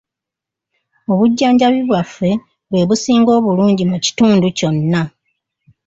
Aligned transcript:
Obujjanjabi 1.11 1.79
bwaffe 1.89 2.29
bwe 2.69 2.81
businga 2.89 3.31
obulungi 3.39 3.83
mu 3.91 3.97
kitundu 4.05 4.45
kyonna. 4.57 5.01